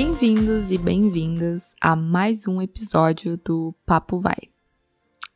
Bem-vindos 0.00 0.70
e 0.70 0.78
bem-vindas 0.78 1.74
a 1.80 1.96
mais 1.96 2.46
um 2.46 2.62
episódio 2.62 3.36
do 3.36 3.74
Papo 3.84 4.20
Vai. 4.20 4.38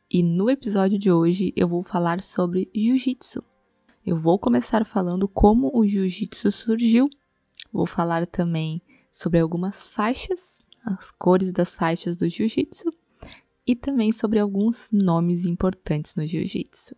E 0.09 0.23
no 0.23 0.49
episódio 0.49 0.97
de 0.97 1.11
hoje 1.11 1.51
eu 1.53 1.67
vou 1.67 1.83
falar 1.83 2.21
sobre 2.21 2.71
jiu-jitsu. 2.73 3.43
Eu 4.05 4.17
vou 4.17 4.39
começar 4.39 4.85
falando 4.85 5.27
como 5.27 5.69
o 5.77 5.85
jiu-jitsu 5.85 6.49
surgiu. 6.49 7.09
Vou 7.73 7.85
falar 7.85 8.25
também 8.25 8.81
sobre 9.11 9.41
algumas 9.41 9.89
faixas, 9.89 10.59
as 10.85 11.11
cores 11.11 11.51
das 11.51 11.75
faixas 11.75 12.15
do 12.15 12.29
jiu-jitsu 12.29 12.89
e 13.67 13.75
também 13.75 14.13
sobre 14.13 14.39
alguns 14.39 14.87
nomes 14.93 15.45
importantes 15.45 16.15
no 16.15 16.25
jiu-jitsu. 16.25 16.95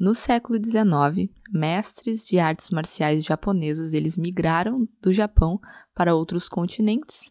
No 0.00 0.14
século 0.14 0.56
XIX, 0.62 1.28
mestres 1.50 2.24
de 2.24 2.38
artes 2.38 2.70
marciais 2.70 3.24
japonesas 3.24 3.94
eles 3.94 4.16
migraram 4.16 4.88
do 5.02 5.12
Japão 5.12 5.60
para 5.92 6.14
outros 6.14 6.48
continentes, 6.48 7.28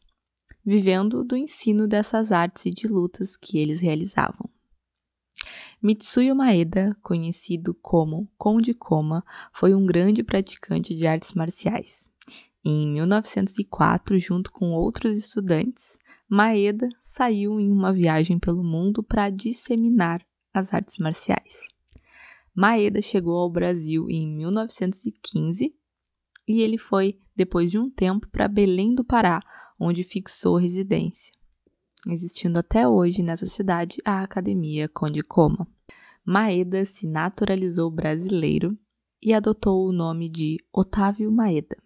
vivendo 0.66 1.24
do 1.24 1.38
ensino 1.38 1.88
dessas 1.88 2.30
artes 2.30 2.66
e 2.66 2.72
de 2.72 2.86
lutas 2.86 3.38
que 3.38 3.58
eles 3.58 3.80
realizavam. 3.80 4.50
Mitsuyo 5.82 6.36
Maeda, 6.36 6.94
conhecido 7.02 7.74
como 7.74 8.30
Conde 8.38 8.74
Koma, 8.74 9.24
foi 9.54 9.74
um 9.74 9.86
grande 9.86 10.22
praticante 10.22 10.94
de 10.94 11.08
artes 11.08 11.34
marciais. 11.34 12.10
Em 12.66 12.86
1904, 12.96 14.20
junto 14.20 14.52
com 14.52 14.74
outros 14.74 15.16
estudantes, 15.16 15.98
Maeda 16.28 16.90
saiu 17.06 17.62
em 17.62 17.72
uma 17.72 17.94
viagem 17.94 18.38
pelo 18.38 18.62
mundo 18.62 19.02
para 19.02 19.30
disseminar 19.30 20.22
as 20.54 20.74
artes 20.74 20.98
marciais. 20.98 21.77
Maeda 22.58 23.04
chegou 23.04 23.38
ao 23.38 23.52
Brasil 23.52 24.10
em 24.10 24.28
1915 24.28 25.76
e 26.48 26.62
ele 26.62 26.80
foi, 26.80 27.22
depois 27.36 27.70
de 27.70 27.78
um 27.78 27.88
tempo, 27.88 28.28
para 28.32 28.48
Belém 28.48 28.96
do 28.96 29.04
Pará, 29.04 29.44
onde 29.80 30.04
fixou 30.04 30.58
residência, 30.58 31.32
existindo 32.08 32.58
até 32.58 32.88
hoje 32.88 33.22
nessa 33.22 33.46
cidade 33.46 34.02
a 34.04 34.24
Academia 34.24 34.90
Conde 34.90 35.22
Coma. 35.22 35.68
Maeda 36.26 36.84
se 36.84 37.06
naturalizou 37.06 37.92
brasileiro 37.92 38.76
e 39.22 39.34
adotou 39.34 39.88
o 39.88 39.92
nome 39.92 40.28
de 40.28 40.58
Otávio 40.74 41.32
Maeda. 41.32 41.78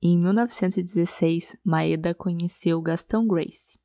Em 0.00 0.18
1916, 0.18 1.54
Maeda 1.62 2.14
conheceu 2.14 2.80
Gastão 2.80 3.28
Grace, 3.28 3.78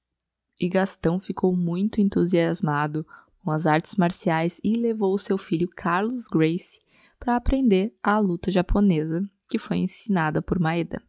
e 0.57 0.69
Gastão 0.69 1.19
ficou 1.19 1.53
muito 1.53 1.99
entusiasmado 1.99 3.05
com 3.45 3.51
as 3.51 3.67
artes 3.67 3.95
marciais 3.95 4.59
e 4.63 4.75
levou 4.75 5.15
seu 5.19 5.37
filho 5.37 5.69
Carlos 5.69 6.27
Grace 6.27 6.79
para 7.19 7.35
aprender 7.35 7.95
a 8.01 8.17
luta 8.17 8.49
japonesa, 8.49 9.23
que 9.47 9.59
foi 9.59 9.77
ensinada 9.77 10.41
por 10.41 10.59
Maeda. 10.59 10.99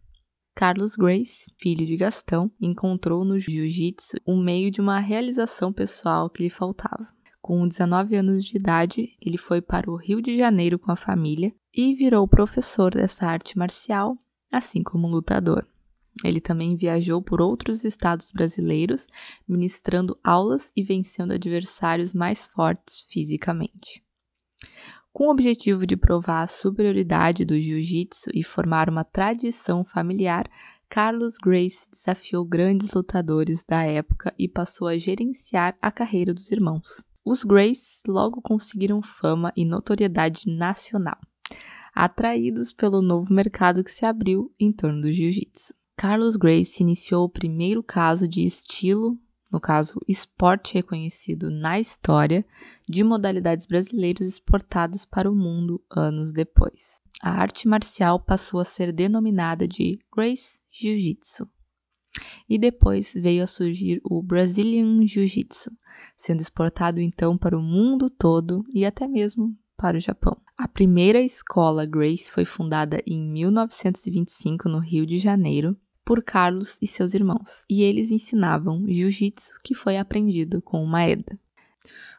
Carlos 0.55 0.97
Grace, 0.97 1.51
filho 1.59 1.87
de 1.87 1.97
Gastão, 1.97 2.51
encontrou 2.61 3.25
no 3.25 3.41
jiu-jitsu 3.41 4.19
um 4.27 4.37
meio 4.37 4.71
de 4.71 4.83
uma 4.83 5.01
realização 5.01 5.73
pessoal 5.73 6.29
que 6.29 6.43
lhe 6.43 6.51
faltava. 6.51 7.09
Com 7.41 7.67
19 7.67 8.17
anos 8.17 8.45
de 8.45 8.59
idade, 8.59 9.17
ele 9.19 9.39
foi 9.39 9.63
para 9.63 9.91
o 9.91 9.97
Rio 9.97 10.21
de 10.21 10.37
Janeiro 10.37 10.79
com 10.79 10.93
a 10.93 10.97
família 10.97 11.55
e 11.75 11.95
virou 11.95 12.29
professor 12.29 12.93
dessa 12.93 13.25
arte 13.25 13.57
marcial 13.57 14.19
assim 14.53 14.83
como 14.83 15.09
lutador. 15.09 15.67
Ele 16.25 16.41
também 16.41 16.77
viajou 16.77 17.23
por 17.23 17.41
outros 17.41 17.85
estados 17.85 18.31
brasileiros, 18.31 19.07
ministrando 19.47 20.19
aulas 20.25 20.73
e 20.75 20.83
vencendo 20.83 21.33
adversários 21.33 22.15
mais 22.15 22.47
fortes 22.47 23.07
fisicamente. 23.11 24.03
Com 25.13 25.29
o 25.29 25.31
objetivo 25.31 25.87
de 25.87 25.97
provar 25.97 26.43
a 26.43 26.47
superioridade 26.47 27.45
do 27.45 27.59
jiu-jitsu 27.59 28.31
e 28.35 28.43
formar 28.43 28.89
uma 28.89 29.05
tradição 29.05 29.85
familiar, 29.85 30.51
Carlos 30.89 31.37
Grace 31.39 31.91
desafiou 31.91 32.45
grandes 32.45 32.93
lutadores 32.93 33.65
da 33.65 33.83
época 33.83 34.35
e 34.39 34.49
passou 34.49 34.89
a 34.89 34.99
gerenciar 34.99 35.77
a 35.81 35.91
carreira 35.91 36.33
dos 36.33 36.51
irmãos. 36.53 37.03
Os 37.25 37.45
Grace 37.45 38.01
logo 38.07 38.41
conseguiram 38.41 39.03
fama 39.03 39.53
e 39.57 39.65
notoriedade 39.65 40.49
nacional 40.49 41.19
atraídos 41.97 42.75
pelo 42.75 43.01
novo 43.01 43.33
mercado 43.33 43.83
que 43.83 43.91
se 43.91 44.05
abriu 44.05 44.55
em 44.61 44.71
torno 44.71 45.01
do 45.01 45.11
jiu-jitsu. 45.11 45.73
Carlos 45.99 46.37
Grace 46.37 46.83
iniciou 46.83 47.25
o 47.25 47.29
primeiro 47.29 47.83
caso 47.83 48.29
de 48.29 48.45
estilo, 48.45 49.19
no 49.51 49.59
caso, 49.59 49.99
esporte 50.07 50.75
reconhecido 50.75 51.51
na 51.51 51.81
história, 51.81 52.45
de 52.87 53.03
modalidades 53.03 53.65
brasileiras 53.65 54.29
exportadas 54.29 55.07
para 55.07 55.31
o 55.31 55.35
mundo 55.35 55.83
anos 55.91 56.35
depois. 56.35 57.01
A 57.23 57.31
arte 57.31 57.67
marcial 57.67 58.21
passou 58.21 58.61
a 58.61 58.65
ser 58.65 58.93
denominada 58.93 59.67
de 59.67 59.99
Grace 60.15 60.61
Jiu-Jitsu. 60.71 61.49
E 62.47 62.59
depois 62.59 63.15
veio 63.15 63.43
a 63.43 63.47
surgir 63.47 63.99
o 64.05 64.23
Brazilian 64.23 65.07
Jiu-Jitsu, 65.07 65.71
sendo 66.19 66.43
exportado 66.43 67.01
então 67.01 67.39
para 67.39 67.57
o 67.57 67.63
mundo 67.63 68.11
todo 68.11 68.67
e 68.69 68.85
até 68.85 69.09
mesmo 69.09 69.57
para 69.79 69.97
o 69.97 70.01
Japão. 70.01 70.37
A 70.59 70.69
primeira 70.69 71.23
escola 71.23 71.87
Grace 71.87 72.31
foi 72.31 72.45
fundada 72.45 73.03
em 73.07 73.27
1925 73.27 74.69
no 74.69 74.79
Rio 74.79 75.07
de 75.07 75.17
Janeiro 75.17 75.75
por 76.07 76.23
Carlos 76.23 76.79
e 76.81 76.87
seus 76.87 77.15
irmãos, 77.15 77.65
e 77.69 77.83
eles 77.83 78.13
ensinavam 78.13 78.87
jiu-jitsu 78.87 79.53
que 79.65 79.75
foi 79.75 79.99
aprendido 79.99 80.63
com 80.63 80.81
o 80.81 80.87
Maeda. 80.87 81.37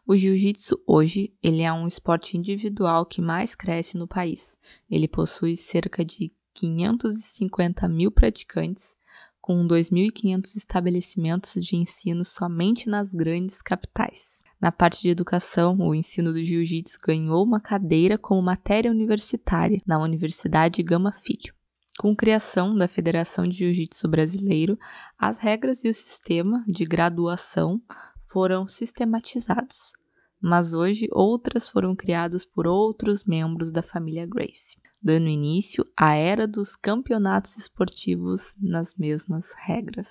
O 0.05 0.13
jiu-jitsu 0.13 0.77
hoje 0.85 1.33
ele 1.41 1.61
é 1.61 1.71
um 1.71 1.87
esporte 1.87 2.37
individual 2.37 3.05
que 3.05 3.21
mais 3.21 3.55
cresce 3.55 3.97
no 3.97 4.05
país. 4.05 4.57
Ele 4.91 5.07
possui 5.07 5.55
cerca 5.55 6.03
de 6.03 6.33
550 6.53 7.87
mil 7.87 8.11
praticantes, 8.11 8.93
com 9.39 9.65
2.500 9.65 10.57
estabelecimentos 10.57 11.63
de 11.63 11.77
ensino 11.77 12.25
somente 12.25 12.89
nas 12.89 13.15
grandes 13.15 13.61
capitais. 13.61 14.41
Na 14.59 14.69
parte 14.69 15.01
de 15.01 15.09
educação, 15.09 15.77
o 15.79 15.95
ensino 15.95 16.33
do 16.33 16.43
jiu-jitsu 16.43 16.99
ganhou 17.01 17.41
uma 17.41 17.61
cadeira 17.61 18.17
como 18.17 18.41
matéria 18.41 18.91
universitária 18.91 19.81
na 19.87 19.97
Universidade 19.97 20.83
Gama 20.83 21.13
Filho. 21.13 21.55
Com 21.99 22.11
a 22.11 22.15
criação 22.15 22.77
da 22.77 22.87
Federação 22.87 23.47
de 23.47 23.57
Jiu-Jitsu 23.57 24.07
Brasileiro, 24.07 24.77
as 25.17 25.39
regras 25.39 25.83
e 25.83 25.89
o 25.89 25.93
sistema 25.93 26.63
de 26.67 26.85
graduação 26.85 27.81
foram 28.27 28.67
sistematizados, 28.67 29.93
mas 30.39 30.75
hoje 30.75 31.07
outras 31.11 31.67
foram 31.67 31.95
criadas 31.95 32.45
por 32.45 32.67
outros 32.67 33.25
membros 33.25 33.71
da 33.71 33.81
família 33.81 34.27
Grace, 34.27 34.77
dando 35.01 35.27
início 35.27 35.83
à 35.97 36.13
era 36.13 36.47
dos 36.47 36.75
campeonatos 36.75 37.57
esportivos 37.57 38.53
nas 38.61 38.95
mesmas 38.95 39.51
regras. 39.65 40.07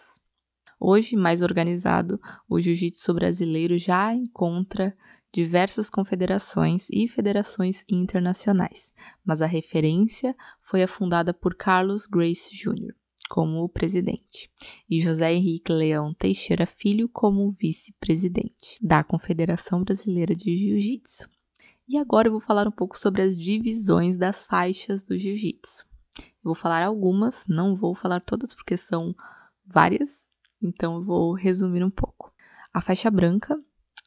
Hoje, 0.81 1.15
mais 1.15 1.41
organizado, 1.41 2.21
o 2.49 2.61
jiu-jitsu 2.61 3.15
brasileiro 3.15 3.79
já 3.79 4.13
encontra 4.13 4.93
diversas 5.37 5.91
confederações 5.91 6.89
e 6.91 7.07
federações 7.07 7.85
internacionais, 7.87 8.91
mas 9.23 9.43
a 9.43 9.47
referência 9.47 10.35
foi 10.63 10.83
a 10.83 10.89
fundada 10.89 11.35
por 11.35 11.55
Carlos 11.55 12.07
Grace 12.07 12.57
Jr. 12.57 12.95
como 13.29 13.69
presidente 13.69 14.51
e 14.89 14.99
José 14.99 15.35
Henrique 15.35 15.71
Leão 15.71 16.15
Teixeira 16.15 16.65
Filho 16.65 17.07
como 17.07 17.53
vice-presidente 17.53 18.79
da 18.81 19.05
Confederação 19.05 19.85
Brasileira 19.85 20.35
de 20.35 20.57
Jiu-Jitsu. 20.57 21.29
E 21.87 21.99
agora 21.99 22.29
eu 22.29 22.33
vou 22.33 22.41
falar 22.41 22.67
um 22.67 22.73
pouco 22.73 22.97
sobre 22.97 23.21
as 23.21 23.39
divisões 23.39 24.17
das 24.17 24.47
faixas 24.47 25.05
do 25.05 25.19
jiu-jitsu. 25.19 25.85
vou 26.43 26.55
falar 26.55 26.83
algumas, 26.83 27.45
não 27.47 27.77
vou 27.77 27.95
falar 27.95 28.21
todas 28.21 28.55
porque 28.55 28.79
são 28.79 29.15
várias, 29.67 30.27
então 30.63 30.95
eu 30.95 31.05
vou 31.05 31.35
resumir 31.35 31.85
um 31.85 31.91
pouco. 31.91 32.33
A 32.73 32.81
faixa 32.81 33.11
branca, 33.11 33.55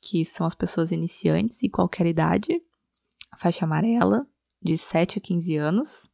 que 0.09 0.25
são 0.25 0.47
as 0.47 0.55
pessoas 0.55 0.91
iniciantes 0.91 1.61
e 1.61 1.69
qualquer 1.69 2.07
idade. 2.07 2.59
A 3.31 3.37
faixa 3.37 3.65
amarela, 3.65 4.25
de 4.59 4.75
7 4.75 5.19
a 5.19 5.21
15 5.21 5.55
anos. 5.55 6.09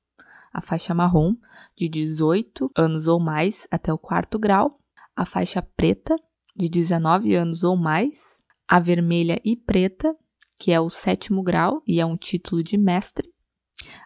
A 0.54 0.60
faixa 0.60 0.94
marrom, 0.94 1.34
de 1.78 1.88
18 1.88 2.70
anos 2.76 3.08
ou 3.08 3.22
mais 3.22 3.66
até 3.72 3.94
o 3.94 3.98
quarto 3.98 4.38
grau. 4.38 4.82
A 5.16 5.26
faixa 5.26 5.62
preta, 5.62 6.18
de 6.54 6.68
19 6.68 7.36
anos 7.36 7.64
ou 7.64 7.78
mais. 7.78 8.22
A 8.68 8.82
vermelha 8.82 9.40
e 9.46 9.56
preta, 9.56 10.14
que 10.60 10.74
é 10.74 10.80
o 10.80 10.90
sétimo 10.90 11.42
grau 11.42 11.82
e 11.88 12.02
é 12.02 12.06
um 12.06 12.18
título 12.18 12.62
de 12.62 12.78
mestre. 12.78 13.32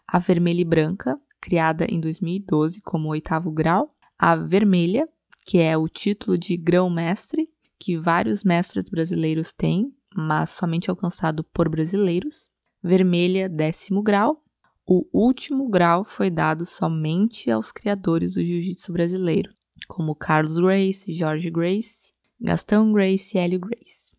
A 0.07 0.19
vermelha 0.19 0.61
e 0.61 0.65
branca, 0.65 1.19
criada 1.41 1.87
em 1.89 1.99
2012 1.99 2.79
como 2.81 3.09
oitavo 3.09 3.51
grau. 3.51 3.95
A 4.19 4.35
vermelha, 4.35 5.09
que 5.47 5.57
é 5.57 5.75
o 5.75 5.89
título 5.89 6.37
de 6.37 6.55
grão-mestre, 6.57 7.49
que 7.79 7.97
vários 7.97 8.43
mestres 8.43 8.89
brasileiros 8.89 9.53
têm, 9.53 9.93
mas 10.15 10.49
somente 10.49 10.89
alcançado 10.89 11.43
por 11.43 11.69
brasileiros. 11.69 12.49
Vermelha, 12.83 13.47
décimo 13.47 14.03
grau. 14.03 14.43
O 14.85 15.07
último 15.13 15.69
grau 15.69 16.03
foi 16.03 16.29
dado 16.29 16.65
somente 16.65 17.49
aos 17.49 17.71
criadores 17.71 18.33
do 18.33 18.43
jiu-jitsu 18.43 18.91
brasileiro, 18.91 19.53
como 19.87 20.15
Carlos 20.15 20.57
Grace, 20.57 21.13
Jorge 21.13 21.49
Grace, 21.49 22.11
Gastão 22.41 22.91
Grace 22.91 23.37
e 23.37 23.39
Hélio 23.39 23.59
Grace. 23.59 24.11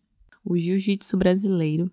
O 0.43 0.57
jiu-jitsu 0.57 1.17
brasileiro 1.17 1.91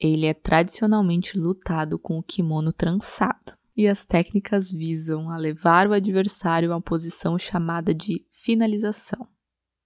ele 0.00 0.24
é 0.24 0.32
tradicionalmente 0.32 1.38
lutado 1.38 1.98
com 1.98 2.18
o 2.18 2.22
kimono 2.22 2.72
trançado. 2.72 3.52
e 3.76 3.86
as 3.86 4.04
técnicas 4.04 4.70
visam 4.70 5.30
a 5.30 5.36
levar 5.38 5.86
o 5.86 5.92
adversário 5.92 6.70
a 6.70 6.76
uma 6.76 6.82
posição 6.82 7.38
chamada 7.38 7.94
de 7.94 8.26
finalização, 8.30 9.26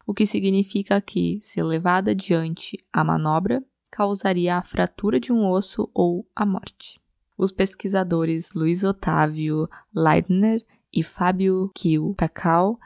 o 0.06 0.12
que 0.12 0.26
significa 0.26 1.00
que, 1.00 1.38
se 1.40 1.62
levada 1.62 2.10
adiante 2.10 2.78
a 2.92 3.02
manobra, 3.02 3.64
causaria 3.90 4.56
a 4.56 4.62
fratura 4.62 5.20
de 5.20 5.32
um 5.32 5.48
osso 5.48 5.90
ou 5.94 6.28
a 6.34 6.44
morte. 6.44 7.00
Os 7.36 7.50
pesquisadores 7.50 8.52
Luiz 8.54 8.84
Otávio 8.84 9.68
Leitner 9.94 10.64
e 10.92 11.02
Fábio 11.02 11.70
Kiel 11.74 12.14
Takao 12.16 12.78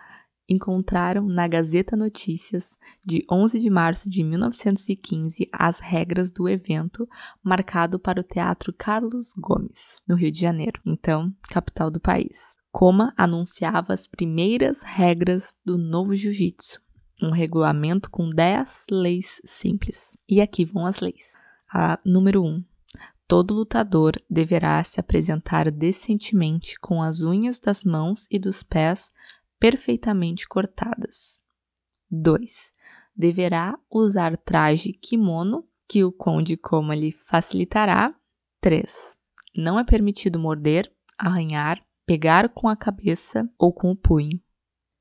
encontraram 0.49 1.29
na 1.29 1.47
Gazeta 1.47 1.95
Notícias 1.95 2.79
de 3.05 3.25
11 3.31 3.61
de 3.61 3.69
março 3.69 4.09
de 4.09 4.25
1915 4.25 5.49
as 5.53 5.79
regras 5.79 6.33
do 6.33 6.49
evento 6.49 7.07
marcado 7.43 7.99
para 7.99 8.21
o 8.21 8.25
Teatro 8.25 8.73
Carlos 8.73 9.35
Gomes, 9.37 10.01
no 10.09 10.17
Rio 10.17 10.33
de 10.33 10.41
Janeiro, 10.41 10.81
então 10.87 11.31
capital 11.51 11.91
do 11.91 12.01
país. 12.01 12.57
Coma 12.73 13.13
anunciava 13.17 13.93
as 13.93 14.07
primeiras 14.07 14.83
regras 14.83 15.55
do 15.65 15.77
novo 15.77 16.17
jiu-jitsu, 16.17 16.81
um 17.23 17.31
regulamento 17.31 18.11
com 18.11 18.31
10 18.31 18.87
leis 18.91 19.41
simples. 19.45 20.17
E 20.29 20.41
aqui 20.41 20.65
vão 20.65 20.87
as 20.87 21.01
leis. 21.01 21.33
A 21.73 21.99
número 22.05 22.45
1. 22.45 22.65
Todo 23.27 23.53
lutador 23.53 24.15
deverá 24.29 24.83
se 24.83 24.99
apresentar 24.99 25.71
decentemente 25.71 26.79
com 26.81 27.03
as 27.03 27.21
unhas 27.21 27.61
das 27.61 27.85
mãos 27.85 28.27
e 28.31 28.39
dos 28.39 28.63
pés 28.63 29.13
perfeitamente 29.61 30.49
cortadas. 30.49 31.41
2. 32.11 32.73
Deverá 33.15 33.79
usar 33.91 34.37
traje 34.39 34.93
kimono, 34.93 35.63
que 35.87 36.05
o 36.05 36.13
conde 36.13 36.57
coma 36.57 36.95
lhe 36.95 37.13
facilitará. 37.13 38.15
3. 38.61 39.19
Não 39.57 39.79
é 39.79 39.85
permitido 39.85 40.39
morder, 40.39 40.91
arranhar, 41.19 41.85
pegar 42.07 42.49
com 42.49 42.69
a 42.69 42.77
cabeça 42.77 43.47
ou 43.59 43.73
com 43.73 43.91
o 43.91 43.97
punho. 43.97 44.41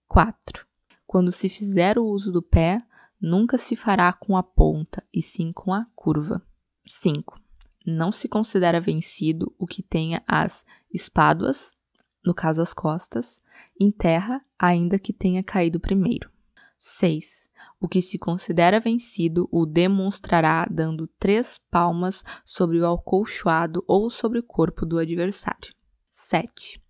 4. 0.09 0.66
Quando 1.07 1.31
se 1.31 1.47
fizer 1.47 1.97
o 1.97 2.05
uso 2.05 2.33
do 2.33 2.41
pé, 2.41 2.81
nunca 3.19 3.57
se 3.57 3.77
fará 3.77 4.11
com 4.11 4.35
a 4.35 4.43
ponta, 4.43 5.01
e 5.13 5.21
sim 5.21 5.53
com 5.53 5.73
a 5.73 5.85
curva. 5.95 6.45
5. 6.85 7.39
Não 7.85 8.11
se 8.11 8.27
considera 8.27 8.81
vencido 8.81 9.55
o 9.57 9.65
que 9.65 9.81
tenha 9.81 10.21
as 10.27 10.65
espáduas, 10.93 11.73
no 12.25 12.33
caso 12.33 12.61
as 12.61 12.73
costas, 12.73 13.41
em 13.79 13.89
terra, 13.89 14.41
ainda 14.59 14.99
que 14.99 15.13
tenha 15.13 15.41
caído 15.41 15.79
primeiro. 15.79 16.29
6. 16.77 17.47
O 17.79 17.87
que 17.87 18.01
se 18.01 18.19
considera 18.19 18.77
vencido 18.77 19.47
o 19.49 19.65
demonstrará 19.65 20.67
dando 20.69 21.07
três 21.17 21.57
palmas 21.71 22.21
sobre 22.43 22.81
o 22.81 22.85
alcolchoado 22.85 23.81
ou 23.87 24.09
sobre 24.09 24.39
o 24.39 24.43
corpo 24.43 24.85
do 24.85 24.99
adversário. 24.99 25.73
7. 26.15 26.81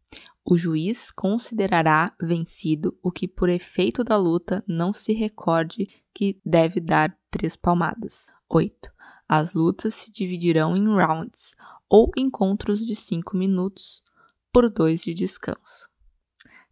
O 0.49 0.55
juiz 0.55 1.11
considerará 1.11 2.15
vencido 2.21 2.97
o 3.03 3.11
que, 3.11 3.27
por 3.27 3.49
efeito 3.49 4.01
da 4.01 4.15
luta, 4.15 4.63
não 4.65 4.93
se 4.93 5.11
recorde 5.11 5.89
que 6.13 6.39
deve 6.45 6.79
dar 6.79 7.13
três 7.29 7.57
palmadas. 7.57 8.27
8. 8.47 8.89
As 9.27 9.53
lutas 9.53 9.93
se 9.93 10.09
dividirão 10.09 10.73
em 10.73 10.87
rounds, 10.87 11.53
ou 11.89 12.09
encontros 12.15 12.79
de 12.79 12.95
5 12.95 13.35
minutos, 13.35 14.01
por 14.49 14.69
dois 14.69 15.01
de 15.01 15.13
descanso, 15.13 15.89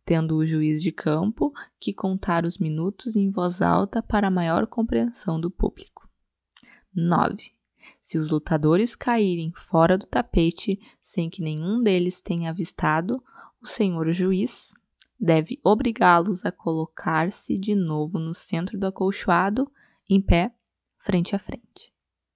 tendo 0.05 0.37
o 0.37 0.45
juiz 0.45 0.81
de 0.81 0.93
campo 0.93 1.51
que 1.77 1.93
contar 1.93 2.45
os 2.45 2.57
minutos 2.57 3.17
em 3.17 3.29
voz 3.29 3.61
alta 3.61 4.01
para 4.01 4.31
maior 4.31 4.67
compreensão 4.67 5.37
do 5.37 5.51
público. 5.51 6.09
9. 6.95 7.51
Se 8.01 8.17
os 8.17 8.31
lutadores 8.31 8.95
caírem 8.95 9.51
fora 9.53 9.97
do 9.97 10.05
tapete 10.05 10.79
sem 11.01 11.29
que 11.29 11.41
nenhum 11.41 11.83
deles 11.83 12.21
tenha 12.21 12.51
avistado, 12.51 13.21
o 13.61 13.67
senhor 13.67 14.11
juiz 14.11 14.73
deve 15.19 15.59
obrigá-los 15.63 16.45
a 16.45 16.51
colocar-se 16.51 17.57
de 17.57 17.73
novo 17.73 18.19
no 18.19 18.33
centro 18.33 18.77
do 18.77 18.85
acolchoado, 18.85 19.71
em 20.09 20.21
pé, 20.21 20.53
frente 20.99 21.35
a 21.35 21.39
frente. 21.39 21.93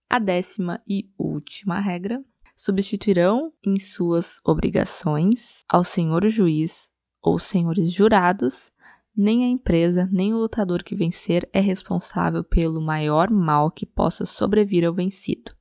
A 0.09 0.17
décima 0.17 0.81
e 0.87 1.09
última 1.17 1.79
regra 1.79 2.23
substituirão 2.55 3.53
em 3.63 3.79
suas 3.79 4.41
obrigações 4.43 5.63
ao 5.69 5.83
senhor 5.83 6.27
juiz 6.27 6.91
ou 7.21 7.37
senhores 7.37 7.91
jurados, 7.91 8.71
nem 9.15 9.43
a 9.43 9.47
empresa 9.47 10.09
nem 10.11 10.33
o 10.33 10.37
lutador 10.37 10.83
que 10.83 10.95
vencer 10.95 11.47
é 11.53 11.59
responsável 11.59 12.43
pelo 12.43 12.81
maior 12.81 13.29
mal 13.29 13.69
que 13.69 13.85
possa 13.85 14.25
sobrevir 14.25 14.85
ao 14.85 14.93
vencido. 14.93 15.51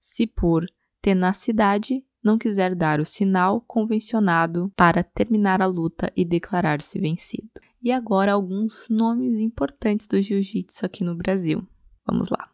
Se 0.00 0.26
por 0.26 0.66
tenacidade 1.00 2.04
não 2.28 2.36
quiser 2.36 2.74
dar 2.74 3.00
o 3.00 3.06
sinal 3.06 3.62
convencionado 3.62 4.70
para 4.76 5.02
terminar 5.02 5.62
a 5.62 5.66
luta 5.66 6.12
e 6.14 6.26
declarar-se 6.26 7.00
vencido. 7.00 7.48
E 7.82 7.90
agora 7.90 8.32
alguns 8.32 8.86
nomes 8.90 9.38
importantes 9.38 10.06
do 10.06 10.20
jiu-jitsu 10.20 10.84
aqui 10.84 11.02
no 11.02 11.14
Brasil. 11.14 11.66
Vamos 12.06 12.28
lá. 12.28 12.50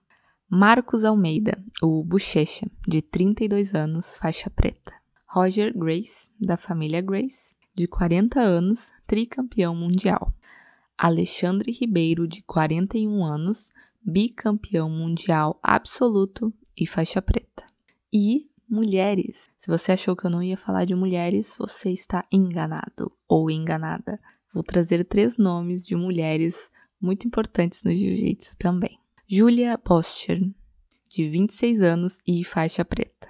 Marcos 0.49 1.05
Almeida, 1.05 1.61
o 1.83 2.05
Bochecha, 2.05 2.71
de 2.87 3.03
32 3.03 3.75
anos, 3.75 4.17
faixa 4.17 4.49
preta. 4.49 4.93
Roger 5.27 5.77
Grace, 5.77 6.31
da 6.41 6.57
família 6.57 7.01
Grace, 7.01 7.53
de 7.75 7.89
40 7.89 8.41
anos, 8.41 8.93
tricampeão 9.09 9.75
mundial. 9.75 10.33
Alexandre 10.97 11.73
Ribeiro, 11.73 12.29
de 12.29 12.43
41 12.43 13.25
anos, 13.25 13.73
bicampeão 14.01 14.89
mundial 14.89 15.59
absoluto 15.61 16.55
e 16.77 16.87
faixa 16.87 17.21
preta. 17.21 17.65
E 18.13 18.49
mulheres. 18.69 19.51
Se 19.59 19.69
você 19.69 19.93
achou 19.93 20.17
que 20.17 20.27
eu 20.27 20.31
não 20.31 20.43
ia 20.43 20.57
falar 20.57 20.85
de 20.85 20.95
mulheres, 20.95 21.57
você 21.59 21.91
está 21.91 22.25
enganado 22.33 23.13
ou 23.29 23.51
enganada. 23.51 24.21
Vou 24.53 24.63
trazer 24.63 25.05
três 25.05 25.37
nomes 25.37 25.87
de 25.87 25.97
mulheres 25.97 26.71
muito 27.01 27.27
importantes 27.27 27.85
no 27.85 27.93
jiu-jitsu 27.93 28.57
também. 28.57 28.99
Julia 29.27 29.77
Poscher, 29.77 30.41
de 31.09 31.29
26 31.29 31.83
anos 31.83 32.19
e 32.27 32.45
faixa 32.45 32.85
preta. 32.85 33.29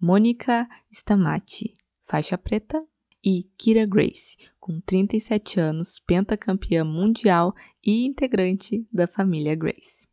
Mônica 0.00 0.68
Stamati, 0.90 1.74
faixa 2.06 2.36
preta. 2.36 2.84
E 3.24 3.44
Kira 3.56 3.86
Grace, 3.86 4.36
com 4.58 4.80
37 4.80 5.60
anos, 5.60 6.00
pentacampeã 6.00 6.84
mundial 6.84 7.54
e 7.80 8.04
integrante 8.04 8.84
da 8.92 9.06
família 9.06 9.54
Grace. 9.54 10.08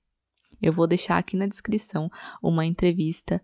Eu 0.62 0.72
vou 0.72 0.86
deixar 0.86 1.18
aqui 1.18 1.36
na 1.36 1.48
descrição 1.48 2.12
uma 2.40 2.68
entrevista 2.68 3.42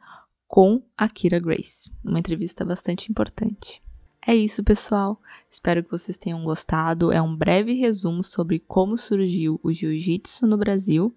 com 0.47 0.81
a 0.97 1.09
Kira 1.09 1.39
Grace, 1.39 1.91
uma 2.03 2.19
entrevista 2.19 2.63
bastante 2.63 3.11
importante. 3.11 3.81
É 4.25 4.35
isso, 4.35 4.63
pessoal. 4.63 5.21
Espero 5.49 5.83
que 5.83 5.91
vocês 5.91 6.17
tenham 6.17 6.43
gostado. 6.43 7.11
É 7.11 7.21
um 7.21 7.35
breve 7.35 7.73
resumo 7.73 8.23
sobre 8.23 8.59
como 8.59 8.97
surgiu 8.97 9.59
o 9.61 9.71
jiu-jitsu 9.71 10.47
no 10.47 10.57
Brasil 10.57 11.15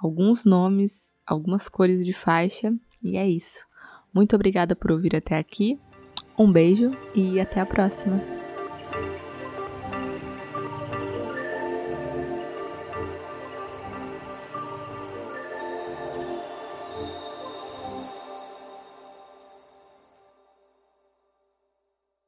alguns 0.00 0.44
nomes, 0.44 1.12
algumas 1.26 1.68
cores 1.68 2.04
de 2.04 2.12
faixa 2.12 2.74
e 3.02 3.16
é 3.16 3.28
isso. 3.28 3.66
Muito 4.12 4.34
obrigada 4.34 4.74
por 4.74 4.90
ouvir 4.90 5.14
até 5.14 5.36
aqui. 5.38 5.78
Um 6.38 6.50
beijo 6.50 6.90
e 7.14 7.38
até 7.38 7.60
a 7.60 7.66
próxima. 7.66 8.39